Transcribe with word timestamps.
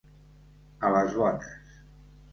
A 0.89 0.91
les 0.95 1.13
bones. 1.21 1.53